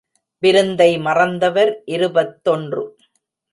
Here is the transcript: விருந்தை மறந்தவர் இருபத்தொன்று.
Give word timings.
விருந்தை 0.43 0.87
மறந்தவர் 0.97 1.71
இருபத்தொன்று. 1.85 2.83